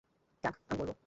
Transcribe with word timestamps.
টাগ, 0.43 0.55
আমি 0.69 0.77
বলব। 0.79 0.95